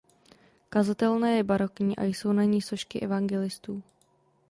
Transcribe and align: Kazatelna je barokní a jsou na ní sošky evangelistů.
Kazatelna 0.69 1.29
je 1.29 1.43
barokní 1.43 1.97
a 1.97 2.03
jsou 2.03 2.31
na 2.33 2.43
ní 2.43 2.61
sošky 2.61 2.99
evangelistů. 2.99 3.83